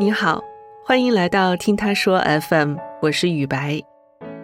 [0.00, 0.40] 你好，
[0.84, 3.82] 欢迎来到听他说 FM，我是雨白，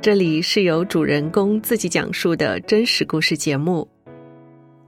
[0.02, 3.86] 这里是由主人公自己讲述的真实故事节目。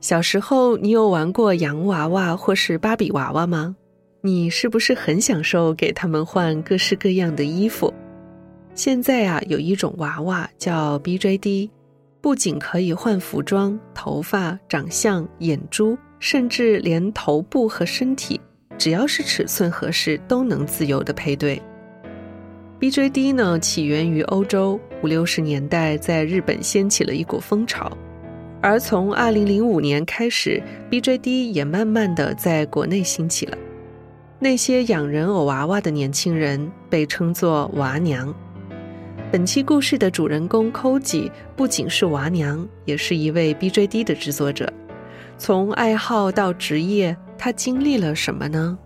[0.01, 3.77] 小时候，你有玩过洋娃娃或是芭比娃娃吗？
[4.23, 7.95] 你是不是很享受给他们换各式各样的衣服？
[8.75, 11.71] 现在啊，有一种娃娃叫 BJD，
[12.21, 18.41] 不仅可以换服装、头发、长相、眼珠，甚至连头部和身体。
[18.79, 21.61] 只要是尺寸合适，都能自由的配对。
[22.79, 27.91] BJD 呢，起源于欧洲，五六十年代在日本掀起了一股风潮，
[28.61, 33.57] 而从二零零五年开始，BJD 也慢慢的在国内兴起了。
[34.39, 38.35] 那些养人偶娃娃的年轻人被称作娃娘。
[39.33, 44.71] 本期故事的主人公 Koji 不仅是娃娘，也是一位 BJD 的制作者。
[45.39, 47.17] 从爱好到职业。
[47.39, 48.79] 他经历了什么呢？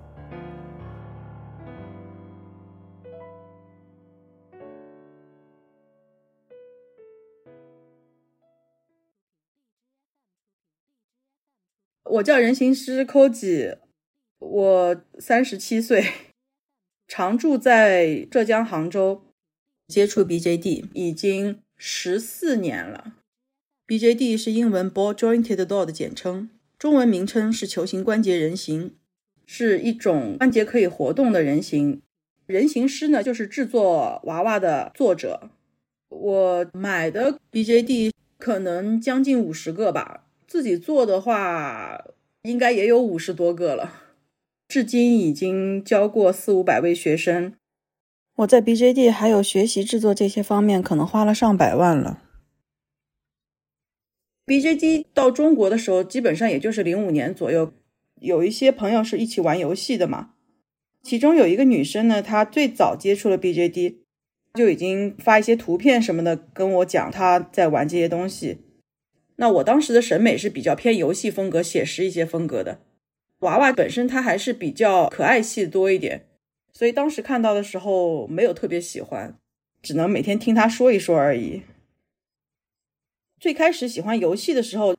[12.05, 13.78] 我叫人形师 Koji，
[14.41, 16.05] 我三十七岁，
[17.06, 19.22] 常住在浙江杭州，
[19.86, 23.14] 接触 BJD 已经十四年了。
[23.86, 26.50] BJD 是英文 Ball Jointed Doll 的简称。
[26.81, 28.95] 中文名称是球形关节人形，
[29.45, 32.00] 是一种关节可以活动的人形。
[32.47, 35.50] 人形师呢，就是制作娃娃的作者。
[36.09, 42.03] 我买的 BJD 可能将近五十个吧，自己做的话
[42.45, 44.05] 应该也有五十多个了。
[44.67, 47.53] 至今已经教过四五百位学生。
[48.37, 52.22] 我在 BJD 还有学习制作这些方面，可能花了上百万了。
[54.46, 57.72] BJD 到中国的时候，基本上也就是零五年左右。
[58.20, 60.32] 有一些朋友是一起玩游戏的嘛，
[61.02, 63.97] 其中有一个女生呢，她最早接触了 BJD，
[64.53, 68.59] 就已经发一些图片什么的跟我讲她在玩这些东西。
[69.37, 72.81] 那我当时的审美是比较偏游戏风格、写实一些风格的。
[73.38, 76.26] 娃娃本身它还是比较可爱系多一点，
[76.75, 79.34] 所以当时看到的时候没有特别喜欢，
[79.81, 81.62] 只能每天听她说一说而已。
[83.41, 84.95] 最开始喜欢游戏的时候，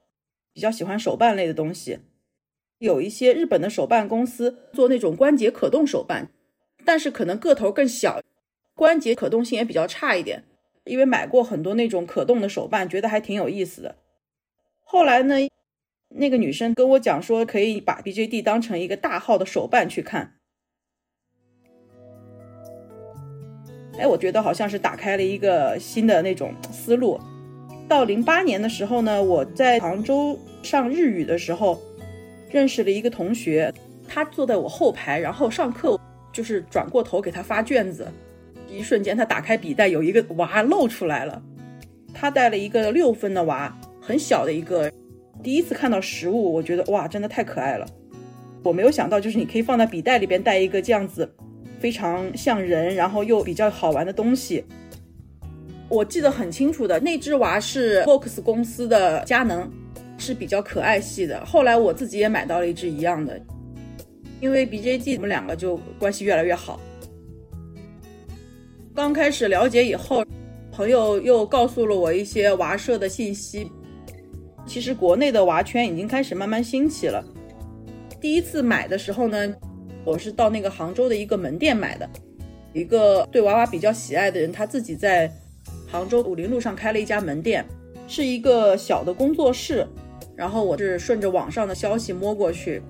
[0.51, 1.99] 比较喜欢手办类的东西。
[2.79, 6.31] 有一些日本的手办公司做那种关节可动手办，
[6.83, 8.19] 但是可能个头更小，
[8.73, 10.43] 关节可动性也比较差一点。
[10.85, 13.97] 因为买过很多那种可动的手办，觉得还挺有意思的。
[14.79, 15.35] 后来呢，
[16.09, 20.39] 那个女生跟我讲说，可以把 BJD 当成一个大号的手办去看。
[23.99, 27.19] 哎，我觉得好像是打开了一个新的那种思路。
[27.91, 31.77] 到零八年的时候呢，我在杭州上日语的时候，
[32.49, 33.69] 认识了一个同学，
[34.07, 35.99] 他坐在我后排，然后上课
[36.31, 38.07] 就是转过头给他发卷子，
[38.69, 41.43] 一瞬间他打开笔袋，有一个娃露出来了，
[42.13, 44.89] 他带了一个六分的娃，很小的一个，
[45.43, 47.85] 第一次看到实物，我觉得哇，真的太可爱了，
[48.63, 51.29] 我没有想到就是你可以放在笔袋里边带一个这样子，
[51.77, 54.63] 非常像人，然后又比较好玩的东西。
[55.91, 59.69] 我记得很清楚的，那只娃是 Fox 公司的佳能，
[60.17, 61.43] 是比较可爱系的。
[61.43, 63.37] 后来我自己也买到了一只一样的，
[64.39, 66.79] 因为 BJD 我们两个就关系越来越好。
[68.95, 70.23] 刚开始了解以后，
[70.71, 73.69] 朋友又告诉了我一些娃社的信息。
[74.65, 77.21] 其实国内的娃圈已经开始慢慢兴起了。
[78.21, 79.53] 第一次买的时候呢，
[80.05, 82.09] 我是到那个杭州的一个门店买的，
[82.71, 85.29] 一个对娃娃比较喜爱的人，他自己在。
[85.91, 87.65] 杭州武林路上开了一家门店，
[88.07, 89.85] 是一个小的工作室。
[90.37, 92.81] 然后我是顺着网上的消息摸过去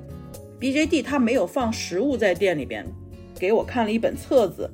[0.60, 2.86] ，BJD 他没有放实物在店里边，
[3.38, 4.70] 给我看了一本册子，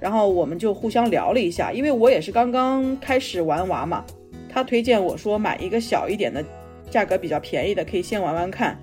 [0.00, 1.70] 然后我们就互相聊了一下。
[1.70, 4.02] 因为我也是刚刚开始玩娃嘛，
[4.48, 6.42] 他推荐我说买一个小一点的，
[6.90, 8.76] 价格比较便宜的，可以先玩玩看。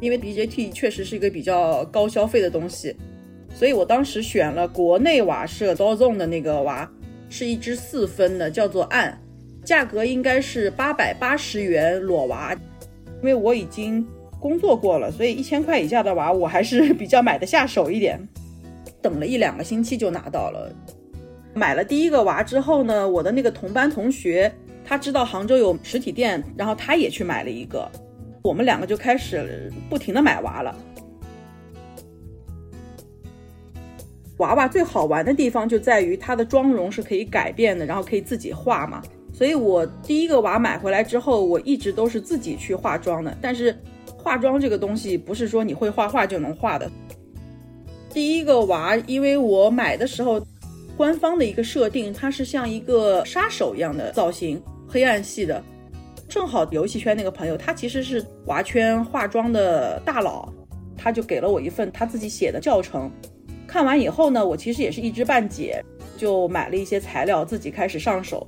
[0.00, 2.94] 因为 BJD 确实是一个比较高消费的东西，
[3.54, 6.90] 所以我当时选了国内娃社 Dozone 的那个娃。
[7.36, 9.20] 是一只四分的，叫做暗，
[9.62, 12.56] 价格应该是八百八十元裸娃。
[13.20, 14.06] 因为我已经
[14.40, 18.18] 工作过了，所以一千块以下的娃我还是比较买得下手一点。
[19.02, 20.74] 等了一两个星期就拿到了。
[21.52, 24.50] 买了第一个娃之后呢，我的那个同班同学
[24.82, 27.86] 他知道杭州有实体店，然后他也去买了一个，
[28.42, 30.74] 我们两个就开始不停的买娃了。
[34.38, 39.02] 娃娃最好玩的地方就在于它的妆容是可以改变的，然后可以自己画嘛。
[39.32, 43.36] 所以我第一个娃买回来之后，我一直都是自己去化妆的。
[43.40, 43.76] 但是
[44.16, 46.90] 化妆这个东西不是说你会画画就能画的，
[48.10, 50.44] 第一个娃，因为我买的时候，
[50.96, 55.62] 官方的一个设定，它是像一个杀手一样的造型，黑暗系的。
[56.28, 60.52] 正好游戏圈那个朋友，他其实是娃圈化妆的大佬，
[60.96, 63.10] 他就给了我一份他自己写的教程。
[63.66, 65.82] 看完以后呢，我其实也是一知半解，
[66.16, 68.46] 就买了一些材料，自己开始上手。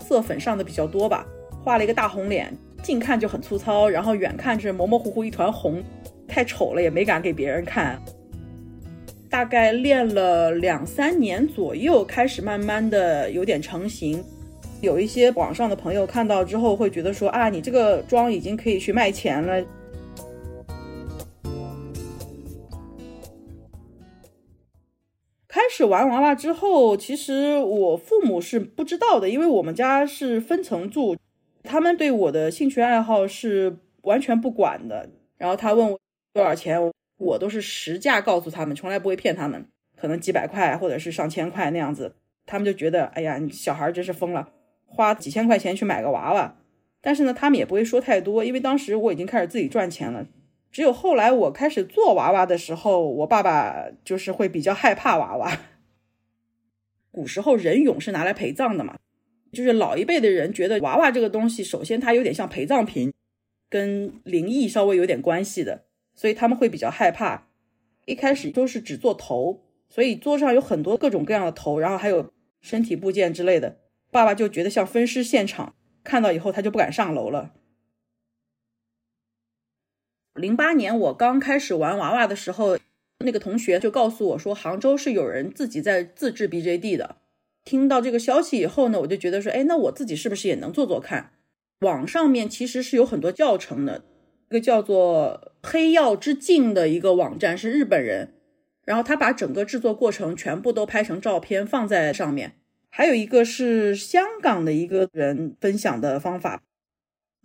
[0.00, 1.26] 色粉上的比较多吧，
[1.62, 5.82] 画了一个大红脸，近看就很粗糙，然后远看是模模糊糊一团红，
[6.26, 8.00] 太丑了，也没敢给别人看。
[9.28, 14.24] 大概练了两三年左右，开始慢慢的有点成型。
[14.80, 19.62] 有一些网上的朋友看到之后会觉得说啊，你这个妆已经可以去卖钱了。
[25.78, 31.16] 始玩娃娃之后，其实我父母是不知道的，因为我们家是分层住，
[31.62, 35.08] 他们对我的兴趣爱好是完全不管的。
[35.36, 36.00] 然后他问我
[36.34, 36.80] 多少钱，
[37.18, 44.48] 我都是实价告诉他们，从来不会骗他们，可能几百块或者是上千块那样子，他们就觉得哎呀，你小孩真是疯了。
[44.84, 46.56] 花几千块钱去买个娃娃，
[47.00, 50.26] 但是呢，他们也不会说太多，因为当时我已经开始自己赚钱了。
[50.70, 55.60] 只有后来我开始做娃娃的时候，我爸爸就是会比较害怕娃娃。
[57.10, 58.96] 古时候人俑是拿来陪葬的嘛，
[59.50, 63.12] 就是老一辈的人觉得娃娃这个东西，首先它有点像陪葬品，
[63.68, 65.84] 跟灵异稍微有点关系的，
[66.14, 67.48] 所以他们会比较害怕。
[68.04, 73.78] 一开始都是只做头，所以桌上有很多各种各样的头，然后还有身体部件之类的。
[74.10, 75.74] 爸爸就觉得像分尸现场，
[76.04, 77.54] 看到以后他就不敢上楼了。
[80.38, 82.78] 零八年我刚开始玩娃娃的时候，
[83.24, 87.16] 那个同学就告诉我说，杭州是有人自己在自制 BJD 的。
[87.64, 91.32] 听到这个消息以后呢，我就觉得说，哎，那我自己是不是也能做做看？
[91.80, 94.02] 网上面其实是有很多教程的，
[94.48, 98.32] 一个叫做“黑曜之镜”的一个网站是日本人，
[98.84, 102.54] 然后他把整个制作过程全部都拍成照片放在上面。
[102.88, 106.62] 还有一个是香港的一个人分享的方法，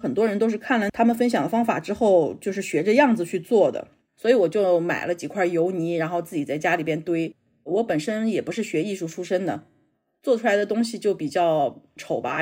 [0.04, 3.88] 很多人都是看了他们分享的方法之后，就是学着样子去做的。
[4.18, 7.34] 所以我就买了几块油泥，然后自己在家里边堆。
[7.64, 9.64] 我本身也不是学艺术出身的，
[10.22, 12.42] 做出来的东西就比较丑吧。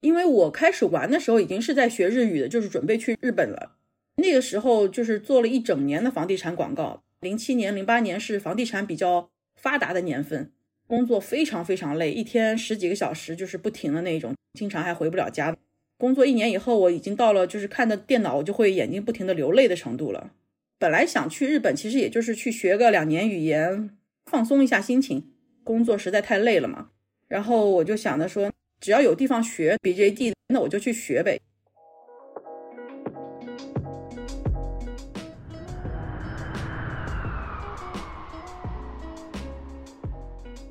[0.00, 3.76] 因为我开始玩的时候已经是在学日语的，就是准备去日本了。
[4.18, 7.02] 那个时候就是做了一整年的房地产广告。
[7.20, 9.30] 零七年、零八年是房地产比较。
[9.60, 10.52] 发达的年份，
[10.88, 15.54] 工作非常非常累，一天十几个小时就是不停的那种，经常还回不了家。
[15.98, 20.32] 工作一年以后，我已经到了就是看着电脑我就会眼睛不停的流泪的程度了。
[20.78, 23.90] 本来想去日本，其实也就是去学个两年语言，
[24.24, 25.32] 放松一下心情。
[25.62, 26.88] 工作实在太累了嘛，
[27.28, 28.50] 然后我就想着说，
[28.80, 31.38] 只要有地方学 BJD，那我就去学呗。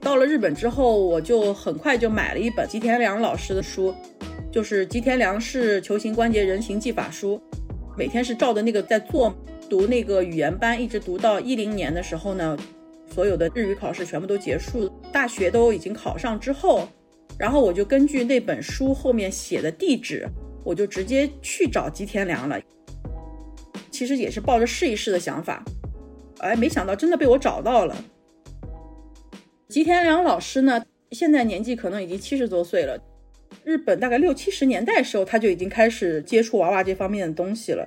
[0.07, 3.94] 到了日本之后，我就很快就买了一本吉田良老师的书，
[4.50, 7.42] 就是吉田良是球形关节人形技法书。
[7.98, 9.36] 每天是照着那个在做，
[9.69, 12.57] 读那个语言班，一直读到一零年的时候呢，
[13.13, 16.88] 所有的日语考试全部都结束，大学都已经考上之后，
[17.38, 20.25] 然后我就根据那本书后面写的地址，
[20.63, 22.58] 我就直接去找吉田良了。
[23.91, 25.65] 其实也是抱着试一试的想法，
[26.39, 27.93] 哎，没想到真的被我找到了。
[29.69, 30.81] 吉田良老师呢，
[31.12, 32.97] 现在年纪可能已经七十多岁了。
[33.65, 37.86] 日本大概六七十年代时候，他就已经开始接触娃娃这方面的东西了。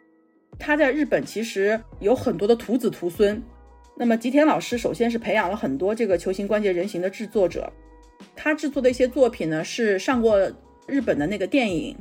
[0.59, 3.43] 他在日本其实有很多的徒子徒孙。
[3.97, 7.73] 那么吉田老师首先是培养了很多这个球形关节人形的制作者。
[8.37, 10.39] 他制作的一些作品呢，是上过
[10.87, 11.97] 日本的那个电影，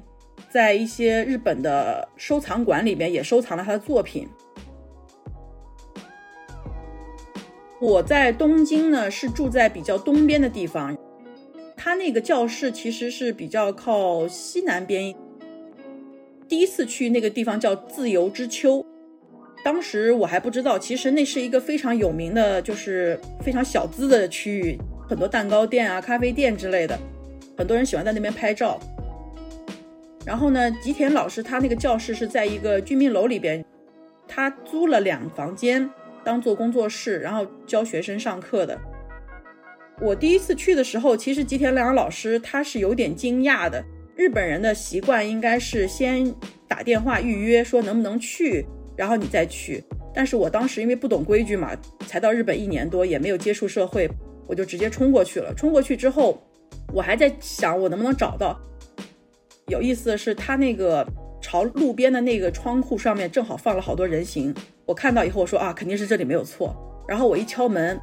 [0.50, 4.28] 在一些日本的收藏馆里面也收藏了他的作品。
[7.82, 10.98] 我在东京呢，是住在比较东边的地方。
[11.78, 15.16] 他那个教室其实是比较靠西南边。
[16.50, 18.86] 第一次去那个地方叫自由之丘，
[19.64, 27.00] 当时我还不知道，其实那是一个非常有名的，就是非常小资的区域，很多蛋糕店啊、咖啡店之类的，
[27.58, 28.78] 很多人喜欢在那边拍照。
[30.26, 33.64] 然后呢，吉田老师他那个教室是在一个居民楼里边，
[34.28, 35.90] 他租了两房间。
[36.30, 38.80] 当做工作室，然后教学生上课的。
[40.00, 43.84] 我第一次去的时候，其实吉田良老师他是有点惊讶的。
[44.16, 46.32] 日本人的习惯应该是先
[46.68, 48.64] 打电话预约，说能不能去，
[48.96, 49.84] 然后你再去。
[50.14, 54.08] 但是我当时因为不懂规矩嘛，才到日本一年多，也没有接触社会，
[54.46, 55.52] 我就直接冲过去了。
[55.56, 56.40] 冲过去之后，
[56.94, 58.56] 我还在想我能不能找到。
[59.66, 61.04] 有意思的是，他那个
[61.42, 64.54] 朝路边的那个窗户上面正好放了好多人形。
[64.86, 66.76] 我看到以后，我说啊，肯定是这里没有错。
[67.08, 68.00] 然后我一敲门，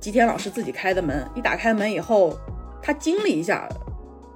[0.00, 1.26] 吉田老师自己开的门。
[1.34, 2.38] 一打开门以后，
[2.82, 3.68] 他惊了一下，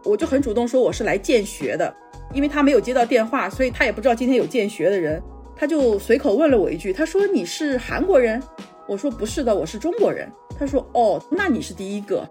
[0.04, 1.94] 我就很主动说我是来见学的，
[2.32, 5.22] 因为他没有接到电话，所以他也不知道今天有见学的人。
[5.54, 8.42] 他就随口问了我一句，他说你是韩国人？
[8.86, 10.30] 我说不是的，我是中国人。
[10.58, 12.28] 他说哦，那你是第一个。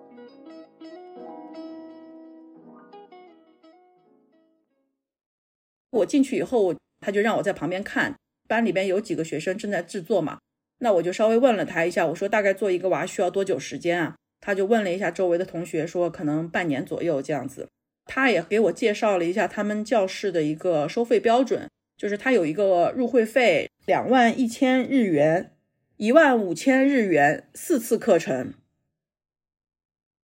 [5.98, 8.16] 我进去以后，他就让我在旁边看，
[8.48, 10.40] 班里边有几个学生正在制作嘛，
[10.80, 14.16] 那我就稍微问了他一下，我说大概做一个娃需要多久时间啊？
[14.40, 17.68] 他就问了一下周围的同学，说可能半年左右这样子。
[18.06, 21.68] 他也给我介绍了一下他们教室的一个收费标准。
[21.98, 25.54] 就是他有一个入会费两万一千日元，
[25.98, 28.54] 一万五千日元四次课程。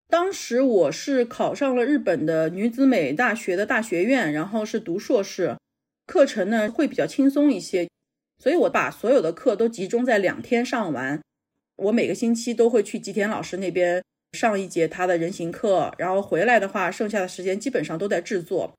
[0.07, 5.57] 当时我是考上了日本的女子美大学的大学院，然后是读硕士，
[6.07, 7.89] 课程呢会比较轻松一些，
[8.39, 11.21] 所以我把所有的课都集中在两天上完。
[11.77, 18.73] 我每个星期都会去吉田老师那边上一节他的人形课，然后回来的话，剩下的时间基本上都在制作。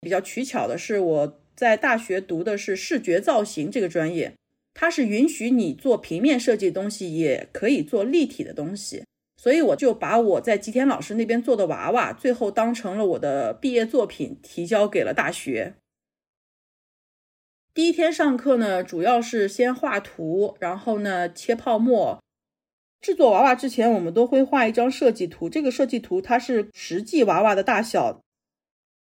[0.00, 1.40] 比较取巧的是我。
[1.56, 4.34] 在大学读的是视觉造型这个专业，
[4.74, 9.04] 它是允许你做平面设计的东西，也可以做立体的东西。
[9.40, 15.74] 所以我就把我在吉田老师那边做的娃娃，最后当成了我的毕业作品，提交给了大学。
[17.74, 22.22] 第一天上课呢，主要是先画图，然后呢切泡沫。
[23.00, 28.20] 制作娃娃之前，我们都会画一张设计图，这个设计图它是实际娃娃的大小。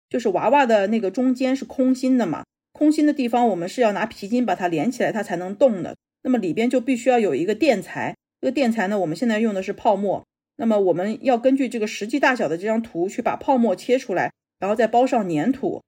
[0.09, 5.97] 就是娃娃的那个中间是空心的嘛，空心的地方我们是要拿皮筋把它连起来，它才能动的。
[6.23, 10.25] 那么里边就必须要有一个垫材，这个垫材呢，我们现在用的是泡沫。
[10.55, 15.83] 那么我们要根据这个实际大小的这张图去把泡沫切出来，然后再包上粘土。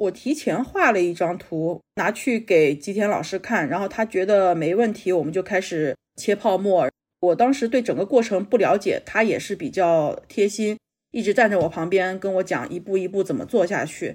[0.00, 6.88] 我提前画了一张图拿去给吉田老师看，然后他觉得没问题，我们就开始切泡沫。
[7.20, 10.78] 我当时对整个过程不了解，他也是比较贴心。
[11.10, 14.14] 一直站在我旁边跟我讲一步一步怎么做下去。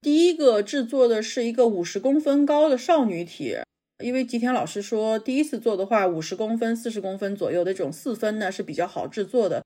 [0.00, 3.56] 第一个制作的是一个五十公分高的少女体，
[3.98, 9.64] 因为吉田老师说第一次做的话，五十公分、四十公分左右的这种四分呢是比较好制作的，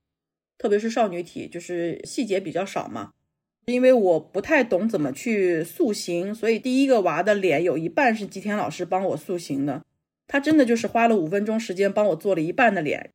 [0.57, 3.11] 特别是少女体，就是细节比较少嘛。
[3.71, 9.83] 因为我不太懂怎么去塑形，所以第一个娃的脸有一半是吉田老师帮我塑形的，
[10.27, 13.11] 他真的就是花了五分钟时间帮我做了一半的脸。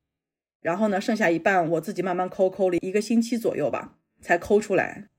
[0.62, 5.10] 然后呢，剩下一半我自己慢慢抠，抠了一个星期左右吧，才抠出来。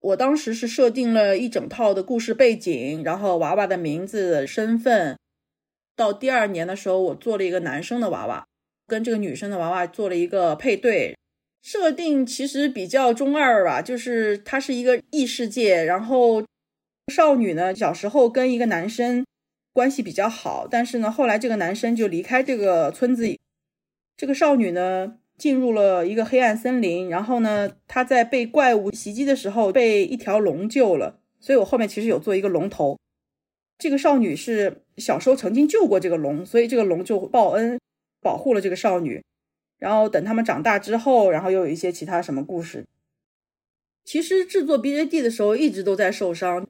[0.00, 5.18] 我当时是设定了一整套的故事背景，然后娃娃的名字、身份。
[5.94, 8.46] 到第二年的时候，我做了一个男生的娃娃，
[8.86, 11.14] 跟这个女生的娃娃做了一个配对。
[11.62, 16.44] 设定其实比较中二吧，就是它是一个异世界，然后
[17.12, 19.24] 少女呢小时候跟一个男生
[19.72, 23.28] 关系比较好，但是呢后来这个男生就离开这个村子。
[24.16, 32.98] 这个少女呢，进入了一个黑暗森林，然后呢，她在被怪物袭击的时候被一条龙救了，所以我后面其实有做一个龙头。
[33.78, 37.80] 这个少女是小时候曾经救过这个龙，所以这个龙就报恩，
[38.20, 39.22] 保护了这个少女。
[39.80, 42.84] 然后等他们长大之后，然后又有一些其他什么故事。
[44.04, 46.66] 其实制作 BJD 的时候一直都在受伤。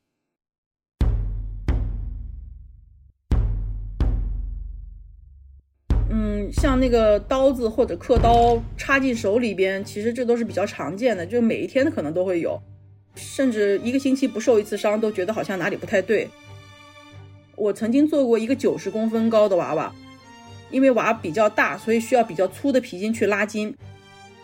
[6.13, 12.61] 嗯像那个刀子或者刻刀插进手里边，其实这都是比较常见的，就每一天可能都会有，
[13.15, 16.29] 甚至一个星期不受一次伤都觉得好像哪里不太对。
[17.57, 19.95] 我曾经做过一个九十公分高的娃娃，
[20.71, 23.75] 因为娃比较大，所以需要比较粗的皮筋去拉筋，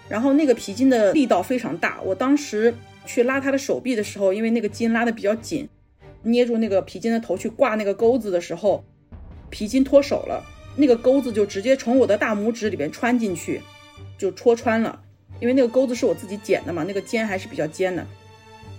[0.09, 5.69] 然后那个皮筋的力道非常大，我当时去拉他的手臂的时候，因为那个筋拉的比较紧，
[6.23, 8.85] 捏住那个皮筋的头去挂那个钩子的时候，
[9.51, 10.45] 皮筋脱手了。
[10.79, 13.63] 那个钩子就直接从我的大拇指里边穿进去，
[14.19, 15.01] 就戳穿了。
[15.41, 18.07] 因为那个钩子是我自己剪的嘛，那个尖还是比较尖的。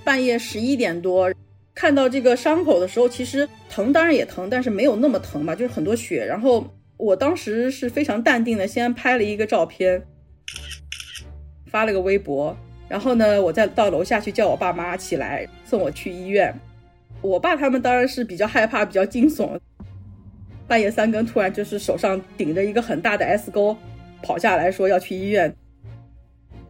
[0.04, 1.34] 半夜十一点多
[1.74, 6.24] 看到这个伤口的时候，其实疼当然也疼，但是没有那么疼吧，就是很多血。
[6.24, 10.04] 然后我当时是非常淡定的，先拍了一个照片，
[11.68, 12.58] 发了个微博。
[12.90, 16.54] 然后呢，我再到楼下去叫我爸妈起来送我去医院。
[17.22, 19.60] 我爸他们当然是比较害怕，比较惊悚。
[20.68, 23.76] 半夜三更，突然就是手上顶着一个很大的 S 钩，
[24.22, 25.54] 跑下来说要去医院。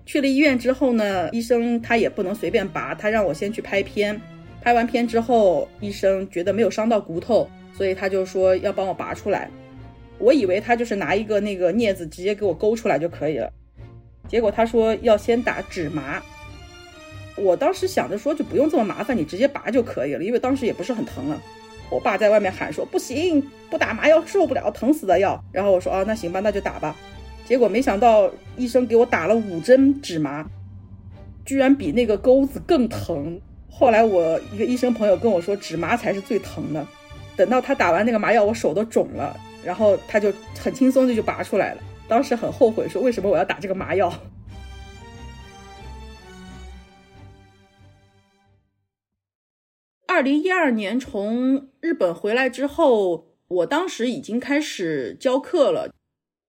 [0.05, 4.19] 去了医院之后呢，医生他也不能随便拔，他让我先去拍片。
[4.61, 9.49] 拍完片之后，医生觉得没有伤到骨头，所以他就说要帮我拔出来。
[10.19, 13.51] 我以为他就是拿一个那个镊子直接给我勾出来就可以了。
[14.27, 16.21] 结果他说要先打止麻。
[17.35, 21.39] 我当时想着说就不用这么麻烦，你直接拔就可以了，因为当时也不是很疼了。
[21.89, 25.39] 我爸在外面喊说不行，不打麻药受不了，疼死的要。
[25.51, 26.95] 然后我说啊，那行吧，那就打吧。
[27.45, 30.45] 结果没想到医生给我打了五针止麻，
[31.45, 33.39] 居然比那个钩子更疼。
[33.69, 36.85] 后来我一个医生朋友跟我说，止麻才是最疼的。
[37.35, 41.83] 等到他打完那个麻药，我手都肿了，然后他就很轻松的就拔出来了。
[42.07, 44.09] 当时很后悔，说为什么我要打这个麻药。
[50.07, 55.91] 二零一二年从日本回来之后，我当时已经开始教课了。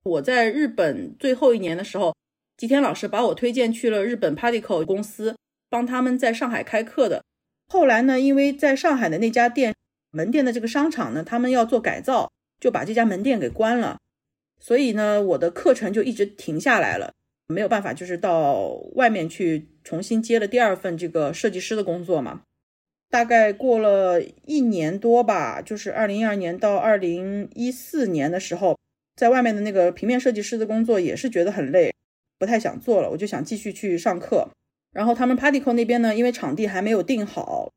[0.05, 2.15] 我在日本最后一年的时候，
[2.57, 5.37] 吉田老师把我推荐去了日本 Particle 公司，
[5.69, 7.25] 帮他们在上海开课的。
[7.67, 9.75] 后来呢，因为在上海的那家店
[10.13, 12.31] 门店的这个商场呢，他们要做改造，
[12.61, 13.99] 就把这家门店给关了。
[14.61, 17.15] 所以呢，我的课程就一直停下来了，
[17.47, 22.43] 没有办法，就是到外面去重新接了第二份这个设计师的工作嘛。
[23.11, 28.77] 大概过了一年多吧，就是二零一二年到二零一四年的时候，
[29.17, 31.95] 在外面的那个平面设计师的工作也是觉得很累，
[32.39, 33.09] 不太想做了。
[33.11, 34.51] 我就想继续去上课。
[34.93, 37.71] 然后他们 Particle 那边呢，因为场地还没有定好，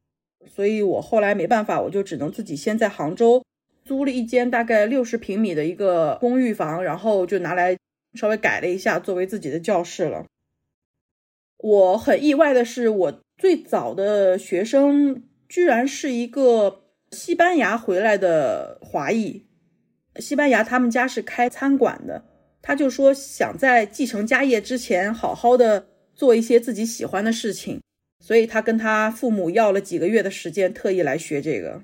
[0.47, 3.43] 所以我后来没办法，我就只能自己先在杭州
[3.83, 7.77] 租了一间大概六十平米的一个公寓房，然后就拿来
[8.13, 10.25] 稍微改了一下，作为自己的教室了。
[11.57, 13.21] 我很意外的是，我。
[13.37, 19.47] 最早的学生居然是一个西班牙回来的华裔，
[20.17, 22.23] 西班牙他们家是开餐馆的，
[22.61, 27.81] 他就说想在继承家业之前好好的做一些自己喜欢的事情，
[28.19, 31.81] 所以他跟他父母要了几个月的时间，特意来学这个。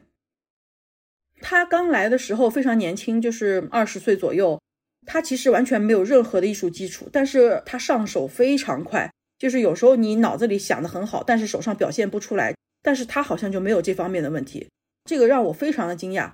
[1.42, 4.60] 他刚来的时候非常年轻，就是二十岁左右，
[5.06, 9.10] 他其实完全没有任何的艺术基础，但是他上手非常快。
[9.38, 12.56] 就是有时候你脑子里想的很好，但是手上表现不出来。
[12.84, 14.70] 但是他好像就没有这方面的问题，
[15.04, 16.32] 这个让我非常的惊讶。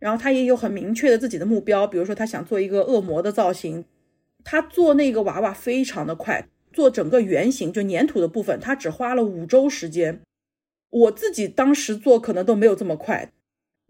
[0.00, 3.84] 然后他也有很明确的自己的目标，比如说他想做一个恶魔的造型，
[4.42, 10.20] 他做那个娃娃非常的快，做整个圆形就粘土的部分，他只花了五周时间。
[10.90, 13.30] 我自己当时做可能都没有这么快，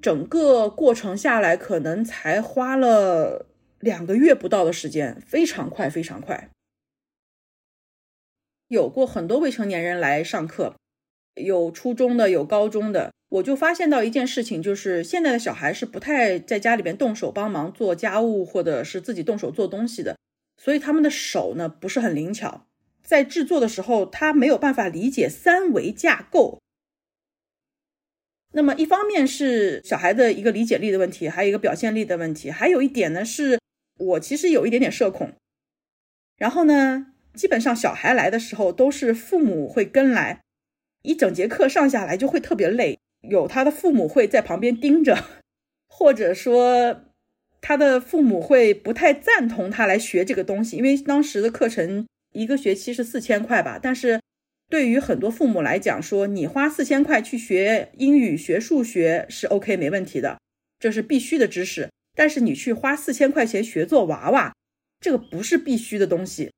[0.03, 3.47] 整个过程下来可能才花了
[3.81, 6.51] 两个月不到的时间，非常快，非常快。
[8.69, 10.75] 有过很多未成年人来上课，
[11.35, 20.17] 有初中的，有高中的，我就发现到一件事情，就是现在的小孩是不太在家里边动手帮忙做家务，或者是自己动手做东西的，
[20.57, 22.67] 所以他们的手呢不是很灵巧，
[23.03, 26.59] 在制作的时候他没有办法理解三维架构。
[28.57, 33.61] 那么一方面是小孩的一个理解力的问题，还有一个表现力的问题，还有一点呢是
[33.99, 35.33] 我其实有一点点社恐，
[36.37, 37.13] 然后呢。
[37.37, 40.41] 基本上小孩来的时候都是父母会跟来，
[41.03, 42.99] 一整节课上下来就会特别累。
[43.29, 45.23] 有他的父母会在旁边盯着，
[45.87, 47.03] 或者说
[47.61, 53.79] 他的父母会不太赞同他来学这个东西，因为当时的课程一个学期是四千块吧。
[53.79, 54.19] 但是
[54.69, 60.39] 对于很多父母来讲，说你花四千块去学英语、学数学是 OK 没问题的，
[60.79, 61.89] 这是必须的知识。
[62.15, 64.55] 但是你去花四千块钱学做娃娃，
[65.01, 66.51] 这个不是必须的东西。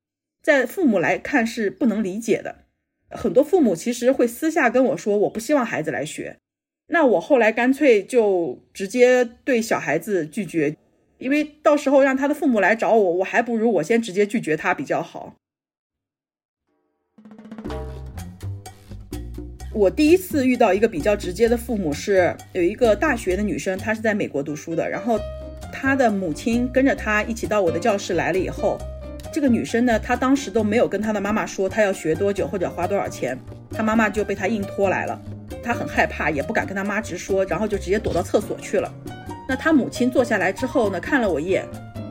[0.42, 2.64] 在父母来看是不能理解的，
[3.10, 6.38] 很多父母其实会私下跟我说，我不希望孩子来学。
[6.86, 10.76] 那我后来干脆就直接对小孩子拒绝，
[11.18, 15.36] 因为到时候让他的父母来找我，我还不如我先直接拒绝他比较好。
[19.72, 25.20] 我第一次遇到一个比较直接的父母是有一个大学的女生，她是在美国读书的，然后
[25.72, 28.78] 她的母亲跟着她一起到我的教室来了以后。
[29.30, 33.38] 这个女生呢，她当时都没有跟她的妈妈说她要学多久或者花多少钱，
[33.70, 35.20] 她妈妈就被她硬拖来了。
[35.62, 38.90] 她很害怕，也不敢跟她妈直说，然后就直接躲到厕所去了。
[39.46, 41.62] 那她母亲坐下来之后呢，看了我一眼，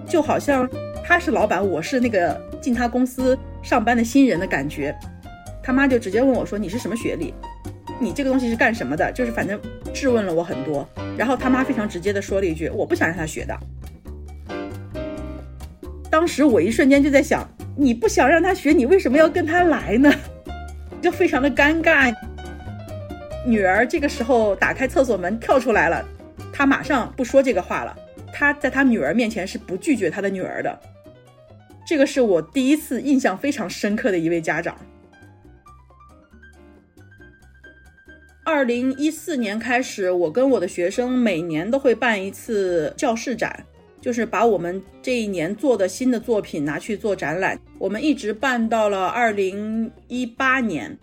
[0.08, 0.70] 就好像
[1.04, 4.96] 她是老板，我是那个进她公司上班的新人的感觉。
[5.67, 7.34] 他妈就直接问我说：“你是什么学历？
[7.99, 9.60] 你这个东西是干什么的？”就是反正
[9.93, 10.88] 质问了我很多。
[11.17, 13.53] 然后他妈非常直接的说了一句：“我不想让他学的。”
[16.10, 20.10] 当时我一瞬间就在想，你不想让他学，你为什么要跟他来呢？
[21.01, 22.15] 就非常的尴尬。
[23.45, 26.01] 女儿这个时候打开厕所门跳出来了，
[26.53, 27.93] 他马上不说这个话了。
[28.32, 30.80] 他在他女儿面前是不拒绝他的女儿的。
[31.86, 34.73] 这个是我第一次印象非常深刻的一位家长。
[38.47, 43.62] 二零一四年开始，我跟我的学生每年都会办一次教室展。
[43.99, 47.60] 就是把我们这一年做的新的作品拿去做展览。
[47.77, 50.97] 我们一直办到了二零一八年，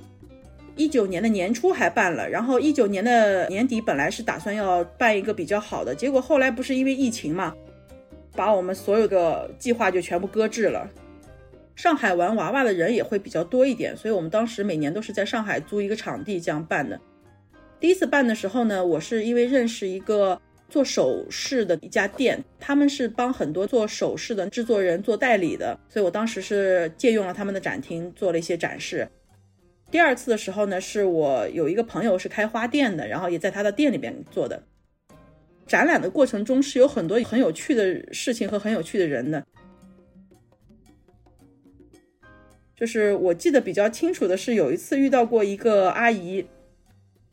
[0.75, 7.53] 一九年的年初还办了，然后一九年的年底本来是打算要办一个比较好的，结果后来不是因为疫情嘛，
[8.35, 10.89] 把我们所有的计划就全部搁置了。
[11.77, 16.99] 上海玩娃娃的人也会比较多一点，所以我们当时每年都是在上海租一个场地这样办的。
[17.85, 29.07] 第一次办的时候呢，我是因为认识一个做首饰的一家店，他们是帮很多做首饰的制作人做代理的，所以我当时是借用了他们的展厅做了一些展示。
[29.91, 34.63] 第二次的时候呢，是我有一个朋友是开花店的，然后也在他的店里边做的。
[35.67, 39.45] 展览的过程中是有很多很有趣的事情和很有趣的人的。
[42.75, 46.47] 就是我记得比较清楚的是，有一次遇到过一个阿姨，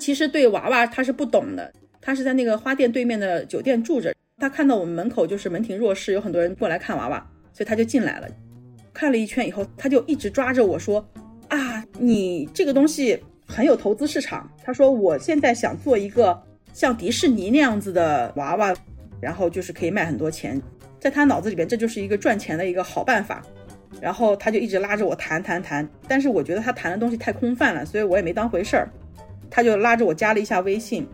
[0.02, 1.72] 其实对娃娃他是不懂的。
[2.02, 7.20] 他是在那个花店对面的酒店住着，他看到我们门口就是门庭若市，有很多人过来看娃娃，
[7.54, 8.28] 所以他就进来了。
[8.92, 11.08] 看了一圈以后，他就一直抓着我说
[11.50, 16.42] ：“啊，你这个东西很有投资市场。”他说：“我现在想做一个
[16.74, 18.74] 像迪士尼那样子的娃娃，
[19.22, 20.60] 然后就是可以卖很多钱。”
[21.00, 23.44] 在他脑子里边，这就是一个赚钱的一个好办法。
[24.00, 28.90] 然后他就一直拉着我谈谈谈，但是我觉得他谈的东西太空泛了，所以我也没当回事儿。
[29.52, 31.06] 他就拉着我加了一下微信，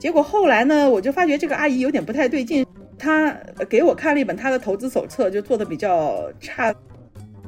[0.00, 2.66] 结果后来呢，我就发觉这个阿姨有点不太对劲。
[2.98, 3.36] 她
[3.68, 6.74] 给我看了一本她的投资手册，就做的比较差。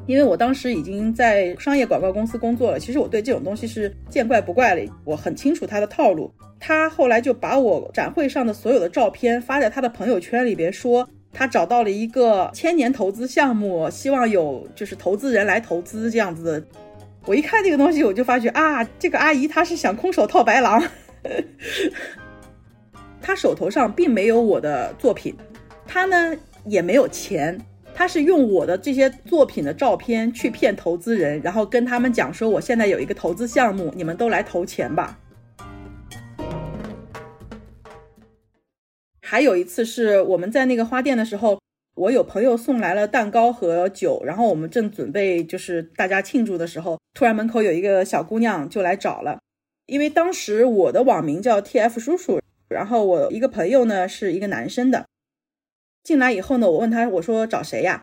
[0.06, 6.30] 因为我当时已经在商业广告公司工作了，其实我对这种东西是见怪不怪了，我很清楚他的套路。
[6.60, 11.08] 他后来就把我展会上的所有的照片发在他的朋友圈里边说。
[11.36, 16.64] 他找到了一个千年投资项目，希望有就是投资人来投资这样子的。
[17.26, 20.82] 我一看这个东西，我就发觉啊，这个阿姨她是想空手套白狼。
[23.22, 25.34] 她手头上并没有我的作品，
[25.86, 27.58] 她呢也没有钱，
[27.94, 35.18] 她是用我的这些作品的照片去骗投资人，然后跟他们讲说我现在有一个投资项目，你们都来投钱吧。
[39.22, 41.58] 还有一次是我们在那个花店的时候，
[41.94, 49.38] 我有朋友送来了蛋糕和酒，然后我们正准备就是大家庆祝的时候，突然门口有一个小姑娘就来找了，
[49.86, 55.06] 因为当时我的网名叫 TF 叔叔，然后我一个朋友呢是一个男生的，
[56.02, 58.02] 进来以后呢，我问他我说找谁呀？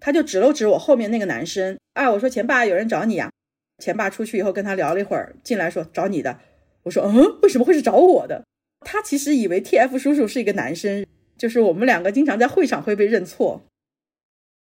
[0.00, 3.30] 他就指了指我后面那个男生，啊，我说前爸有人找你呀，
[3.78, 6.40] 前爸出去以后跟他聊了一会儿，进来说找你的，
[6.82, 8.42] 我说嗯，为什么会是找我的？
[8.80, 11.06] 他其实以为 T F 叔叔是一个男生，
[11.40, 13.62] 就是我们两个经常在会场会被认错。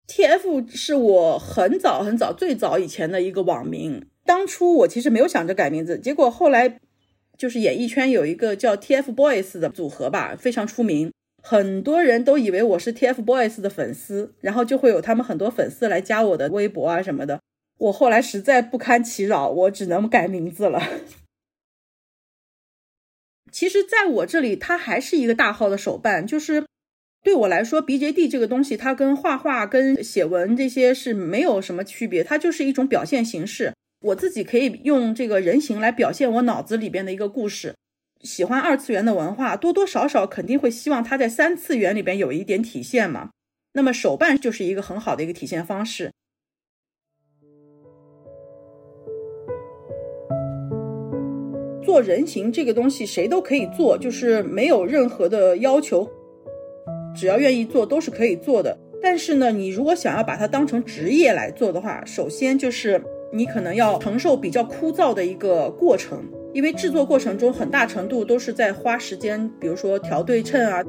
[0.07, 6.79] T F 是我很早很早最早以前的一个网名，当初我其实没有想着改名字，结果后来
[7.39, 11.11] 就是演艺圈有一个叫 T F Boys 的组合吧，非常出名，
[11.43, 17.41] 很多人都以为我是 T F Boys 的粉丝，然后就会有他们很多粉丝来加我的微博啊什么的。
[17.79, 20.83] 我后来实在不堪其扰，我只能改名字了。
[23.57, 26.27] 其实，在我这里，它还是一个大号的手办。
[26.27, 26.67] 就是
[27.23, 33.73] 对我来说，BJD 这个东西，它跟画画、跟写文这些是没有什么区别，它就是一种表现形式。
[34.03, 37.75] 我自己可以用这个人形来表现我脑子里边的一个故事。
[38.21, 43.31] 喜欢二次元的文化，多多少少肯定会希望它在三次元里边有一点体现嘛。
[43.73, 46.13] 那么手办就是一个很好的一个体现方式。
[51.87, 56.07] 做人形这个东西，谁都可以做，就是没有任何的要求，
[57.15, 58.77] 只要愿意做都是可以做的。
[59.01, 63.01] 但是呢，你如果想要把它当成职业来做的话，首先就是
[63.33, 70.83] 你可能要承受比较枯燥的一个过程，因为制作过程中很大程度都是在花时间，比如说调对称啊，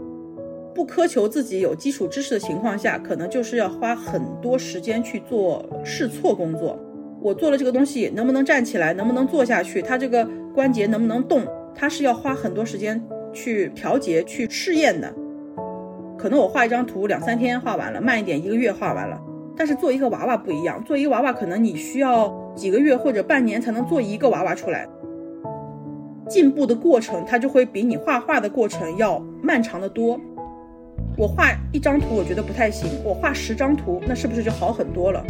[0.73, 6.79] 不苛求自己有基础知识的情况下，可能就是要花很多时间去做试错工作。
[7.21, 10.27] 我做了这个东西能不能站起来，能不能坐下去，它这个。
[10.57, 11.43] 关节能不能动，
[11.75, 12.99] 它是要花很多时间
[13.31, 15.13] 去调节、去试验的。
[16.17, 19.21] 可能我画一张图两三天画完了，慢一点一个月画完了。
[19.55, 24.87] 但是做一个娃娃不一样，做一个娃娃可能你需要几个月或者半年才能做一个娃娃出来。
[26.27, 30.19] 进步的过程它就会比你画画的过程要漫长的多。
[31.15, 35.23] 我画一张图我觉得不太行，我画十张图那是不是就好很多了？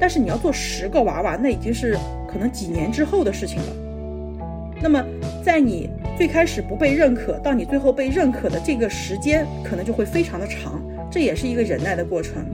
[0.00, 3.84] 但是你要做十个娃娃，那已经是可能几年之后的事情了。
[4.84, 5.02] 那么，
[5.42, 10.78] 在你最开始不被认可，到你最后被认可的这个时间，可能就会非常的长，
[11.10, 12.44] 这也是一个忍耐的过程。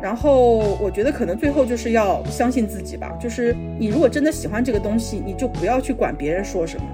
[0.00, 3.18] 然后，我觉得可能最后就是要相信自己吧。
[3.20, 6.86] 就是你如果真的喜欢这个东西，你就不要去管别人说什么。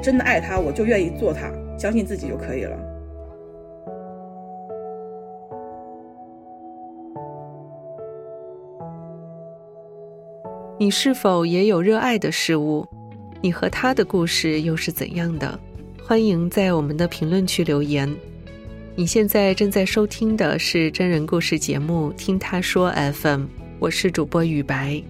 [0.00, 2.78] 真的爱它，我就愿意做它，相信自己就可以了。
[10.76, 12.84] 你是否也有热爱的事物？
[13.40, 15.56] 你和他的故事又是怎样的？
[16.02, 18.12] 欢迎在我们的评论区留言。
[18.96, 23.42] 你现在正在收听的是真人故事节目《听他说 FM》，
[23.78, 25.00] 我是主播雨白。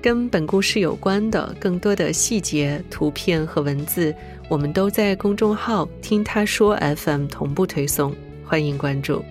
[0.00, 4.14] 跟本故事有关的更多的细节、图片和文字，
[4.48, 9.24] 我们都在公众号“听他说 FM” 同步推送，欢迎关注。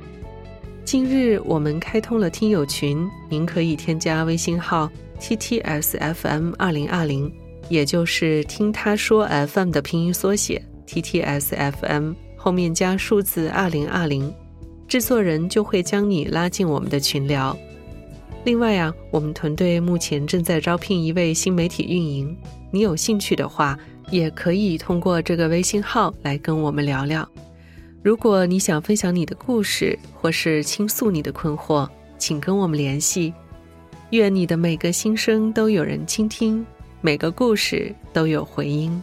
[0.84, 4.92] 近日我们开通了听友群，您可以添加微信号。
[5.20, 7.32] Ttsfm 二零二零，
[7.70, 14.34] 也就是听他说 FM 的拼音缩写 ttsfm 后面加数字二零二零，
[14.88, 17.58] 制作人就会将你拉进我们的群聊。
[18.46, 22.38] 另外啊，我们团队目前正在招聘一位新媒体运营，
[22.72, 23.78] 你有兴趣的话，
[24.10, 27.28] 也可以通过这个微信号来跟我们聊聊。
[28.02, 33.34] 如果你想分享你的故事，或是倾诉你的困惑，请跟我们联系。
[34.12, 36.66] 愿你的每个心声都有人倾听，
[37.02, 39.02] 每个故事都有回音。